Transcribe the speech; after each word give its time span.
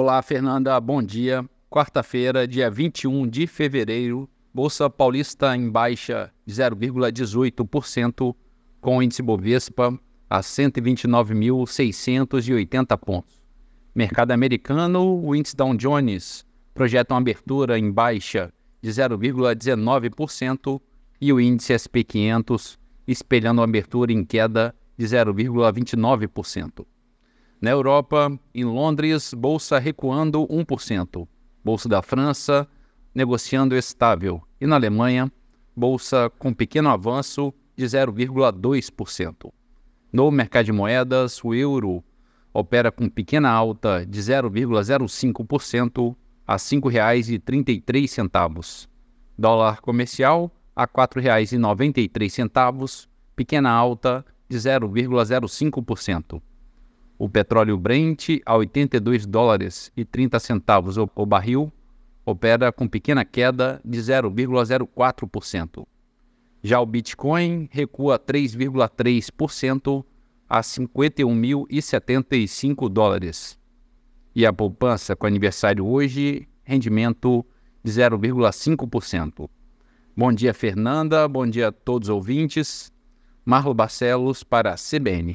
Olá, 0.00 0.22
Fernanda, 0.22 0.80
bom 0.80 1.02
dia. 1.02 1.44
Quarta-feira, 1.68 2.46
dia 2.46 2.70
21 2.70 3.26
de 3.26 3.48
fevereiro, 3.48 4.30
Bolsa 4.54 4.88
Paulista 4.88 5.56
em 5.56 5.68
baixa 5.68 6.30
de 6.46 6.54
0,18%, 6.54 8.32
com 8.80 8.96
o 8.96 9.02
índice 9.02 9.20
Bovespa 9.20 9.98
a 10.30 10.38
129.680 10.38 12.96
pontos. 12.96 13.42
Mercado 13.92 14.30
americano, 14.30 15.20
o 15.20 15.34
índice 15.34 15.56
Dow 15.56 15.76
Jones 15.76 16.46
projeta 16.72 17.14
uma 17.14 17.20
abertura 17.20 17.76
em 17.76 17.90
baixa 17.90 18.52
de 18.80 18.90
0,19% 18.90 20.80
e 21.20 21.32
o 21.32 21.40
índice 21.40 21.74
SP 21.74 22.04
500 22.04 22.78
espelhando 23.04 23.60
uma 23.60 23.66
abertura 23.66 24.12
em 24.12 24.24
queda 24.24 24.72
de 24.96 25.06
0,29%. 25.06 26.86
Na 27.60 27.70
Europa, 27.70 28.32
em 28.54 28.64
Londres, 28.64 29.34
bolsa 29.34 29.80
recuando 29.80 30.46
1%. 30.46 31.26
Bolsa 31.64 31.88
da 31.88 32.00
França 32.02 32.68
negociando 33.12 33.74
estável. 33.74 34.40
E 34.60 34.66
na 34.66 34.76
Alemanha, 34.76 35.32
bolsa 35.74 36.30
com 36.38 36.54
pequeno 36.54 36.88
avanço 36.88 37.52
de 37.76 37.84
0,2%. 37.84 39.52
No 40.12 40.30
mercado 40.30 40.66
de 40.66 40.72
moedas, 40.72 41.42
o 41.42 41.52
euro 41.52 42.04
opera 42.54 42.92
com 42.92 43.08
pequena 43.08 43.50
alta 43.50 44.06
de 44.06 44.20
0,05% 44.20 46.14
a 46.46 46.52
R$ 46.52 46.58
5,33. 46.58 48.88
Dólar 49.36 49.80
comercial 49.80 50.52
a 50.76 50.82
R$ 50.82 50.90
4,93, 50.94 53.08
pequena 53.34 53.70
alta 53.70 54.24
de 54.48 54.56
0,05%. 54.56 56.40
O 57.18 57.28
petróleo 57.28 57.76
Brent 57.76 58.40
a 58.46 58.56
82 58.56 59.26
dólares 59.26 59.92
e 59.96 60.04
30 60.04 60.38
centavos 60.38 60.96
o 60.96 61.08
barril 61.26 61.72
opera 62.24 62.70
com 62.70 62.86
pequena 62.86 63.24
queda 63.24 63.80
de 63.84 63.98
0,04%. 63.98 65.84
Já 66.62 66.80
o 66.80 66.86
Bitcoin 66.86 67.68
recua 67.72 68.20
3,3% 68.20 70.04
a 70.48 70.60
51.075 70.60 72.88
dólares. 72.88 73.58
E 74.32 74.46
a 74.46 74.52
poupança 74.52 75.16
com 75.16 75.26
aniversário 75.26 75.84
hoje, 75.84 76.46
rendimento 76.62 77.44
de 77.82 77.90
0,5%. 77.90 79.50
Bom 80.16 80.32
dia, 80.32 80.54
Fernanda. 80.54 81.26
Bom 81.26 81.44
dia 81.46 81.66
a 81.68 81.72
todos 81.72 82.08
os 82.08 82.14
ouvintes. 82.14 82.92
Marlo 83.44 83.74
Barcelos 83.74 84.44
para 84.44 84.72
a 84.72 84.76
CBN. 84.76 85.26